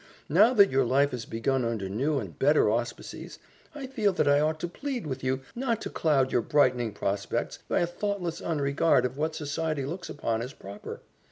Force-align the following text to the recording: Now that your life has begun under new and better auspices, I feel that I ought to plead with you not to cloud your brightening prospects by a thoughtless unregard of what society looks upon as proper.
Now 0.29 0.55
that 0.55 0.71
your 0.71 0.83
life 0.83 1.11
has 1.11 1.25
begun 1.25 1.63
under 1.63 1.87
new 1.87 2.17
and 2.17 2.39
better 2.39 2.71
auspices, 2.71 3.37
I 3.75 3.85
feel 3.85 4.13
that 4.13 4.27
I 4.27 4.39
ought 4.39 4.59
to 4.61 4.67
plead 4.67 5.05
with 5.05 5.23
you 5.23 5.41
not 5.53 5.79
to 5.81 5.91
cloud 5.91 6.31
your 6.31 6.41
brightening 6.41 6.91
prospects 6.93 7.59
by 7.67 7.81
a 7.81 7.85
thoughtless 7.85 8.41
unregard 8.41 9.05
of 9.05 9.19
what 9.19 9.35
society 9.35 9.85
looks 9.85 10.09
upon 10.09 10.41
as 10.41 10.53
proper. 10.53 11.01